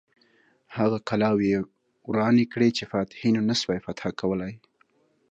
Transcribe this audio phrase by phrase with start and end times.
[0.77, 1.59] هغه کلاوې یې
[2.09, 4.53] ورانې کړې چې فاتحینو نه سوای فتح کولای.